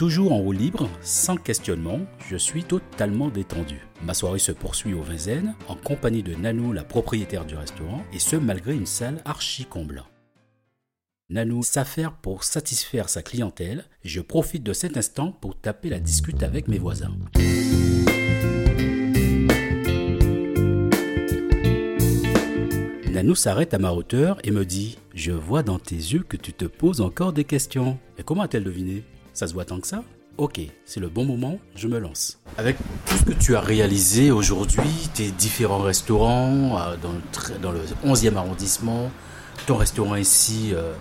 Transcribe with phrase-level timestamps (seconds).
[0.00, 3.86] Toujours en roue libre, sans questionnement, je suis totalement détendu.
[4.02, 8.18] Ma soirée se poursuit au Vinzen, en compagnie de Nanou, la propriétaire du restaurant, et
[8.18, 10.04] ce malgré une salle archi comble.
[11.28, 16.42] Nanou s'affaire pour satisfaire sa clientèle, je profite de cet instant pour taper la discute
[16.42, 17.14] avec mes voisins.
[23.12, 26.54] Nanou s'arrête à ma hauteur et me dit Je vois dans tes yeux que tu
[26.54, 27.98] te poses encore des questions.
[28.16, 29.04] Et comment a-t-elle deviné?
[29.34, 30.02] Ça se voit tant que ça
[30.38, 32.38] Ok, c'est le bon moment, je me lance.
[32.56, 32.76] Avec
[33.06, 37.72] tout ce que tu as réalisé aujourd'hui, tes différents restaurants euh, dans, le, tr- dans
[37.72, 39.10] le 11e arrondissement,
[39.66, 40.92] ton restaurant ici euh,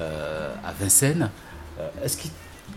[0.00, 1.30] euh, à Vincennes,
[2.02, 2.30] est-ce qu'il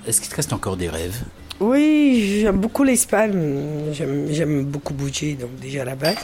[0.07, 1.23] est-ce qu'il te reste encore des rêves?
[1.61, 3.91] Oui, j'aime beaucoup l'Espagne.
[3.93, 6.17] J'aime, j'aime beaucoup bouger, donc déjà à la base.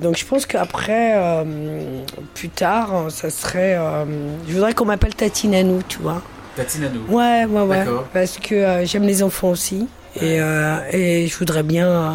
[0.00, 2.02] Donc je pense qu'après, euh,
[2.34, 3.76] plus tard, ça serait.
[3.76, 4.04] euh,
[4.48, 6.22] je voudrais qu'on m'appelle Tatinanou, tu vois.
[6.64, 7.00] Tatine Nanou.
[7.08, 7.78] Ouais, ouais, ouais.
[7.78, 8.04] D'accord.
[8.12, 9.86] Parce que euh, j'aime les enfants aussi.
[10.16, 11.86] Et, euh, et je voudrais bien.
[11.88, 12.10] euh,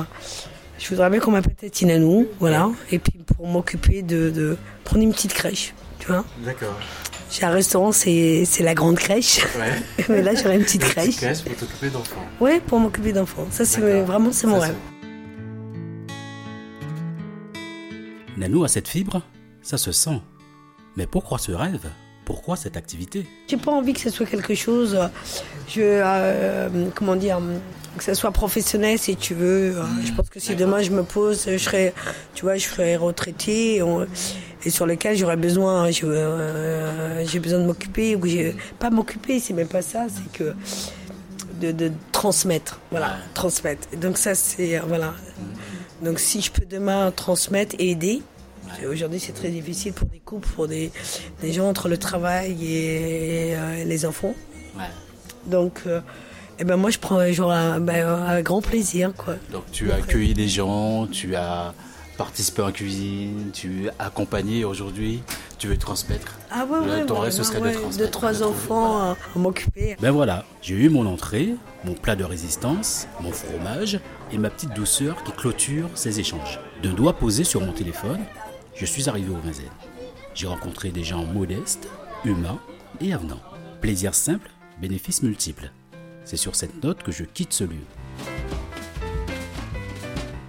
[0.78, 2.70] je voudrais bien qu'on m'appelle Tatinanou, voilà.
[2.92, 6.24] Et puis pour m'occuper de, de prendre une petite crèche, tu vois.
[6.44, 6.78] D'accord.
[7.32, 9.40] J'ai un restaurant, c'est, c'est la grande crèche.
[9.58, 10.06] Ouais.
[10.10, 11.18] Mais là, j'aurais une petite crèche.
[11.44, 12.22] pour t'occuper d'enfants.
[12.40, 13.48] Ouais, pour m'occuper d'enfants.
[13.50, 14.76] Ça, c'est vraiment c'est mon Ça, rêve.
[18.38, 19.22] Nanou a cette fibre,
[19.62, 20.22] ça se sent.
[20.98, 21.90] Mais pourquoi ce rêve?
[22.26, 23.26] Pourquoi cette activité?
[23.48, 25.08] J'ai pas envie que ce soit quelque chose, euh,
[25.68, 27.40] je, euh, comment dire,
[27.98, 29.78] que ce soit professionnel si tu veux.
[29.78, 31.94] Euh, Je pense que si demain je me pose, je serais,
[32.34, 33.82] tu vois, je serais retraité
[34.66, 38.22] et, sur lequel j'aurais besoin, euh, j'ai besoin de m'occuper ou
[38.80, 40.56] pas m'occuper, c'est même pas ça, c'est que
[41.62, 43.88] de, de transmettre, voilà, transmettre.
[43.94, 45.14] Et donc ça c'est voilà.
[46.02, 48.22] Donc si je peux demain transmettre et aider.
[48.90, 50.92] Aujourd'hui, c'est très difficile pour des couples, pour des,
[51.42, 54.36] des gens entre le travail et, euh, les enfants.
[54.78, 54.84] Ouais.
[55.48, 56.02] Donc, euh,
[56.60, 59.36] eh ben moi, je prends genre un, ben, un grand plaisir, quoi.
[59.52, 61.74] Donc tu as accueilli des gens, tu as
[62.18, 65.22] participé en cuisine, tu as accompagné aujourd'hui,
[65.58, 66.38] tu veux transmettre.
[66.50, 69.40] Ah ouais, ouais, ton ouais, rêve, ce serait de transmettre, trois de enfants à, à
[69.40, 69.98] m'occuper.
[70.00, 71.50] Ben voilà, j'ai eu mon entrée,
[71.84, 74.00] mon plat de résistance, mon fromage
[74.32, 76.60] et ma petite douceur qui clôture ces échanges.
[76.82, 78.20] D'un doigt posé sur mon téléphone,
[78.76, 79.66] je suis arrivé au Vinzen.
[80.34, 81.88] J'ai rencontré des gens modestes,
[82.26, 82.60] humains
[83.00, 83.42] et avenants.
[83.82, 84.50] Plaisir simple,
[84.82, 85.72] bénéfices multiples.
[86.26, 87.86] C'est sur cette note que je quitte ce lieu.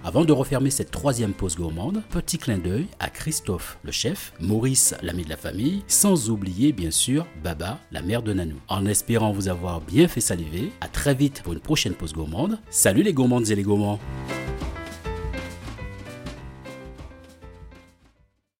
[0.03, 4.95] Avant de refermer cette troisième pause gourmande, petit clin d'œil à Christophe, le chef, Maurice,
[5.01, 8.55] l'ami de la famille, sans oublier bien sûr Baba, la mère de Nanou.
[8.69, 12.57] En espérant vous avoir bien fait saliver, à très vite pour une prochaine pause gourmande.
[12.69, 13.99] Salut les gourmandes et les gourmands